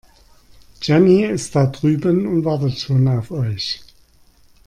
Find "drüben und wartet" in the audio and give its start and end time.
1.67-2.79